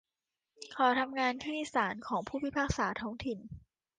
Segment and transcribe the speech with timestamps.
[0.71, 3.39] เขาทำงานที่ศาลของผู้พิพากษาท้องถิ่น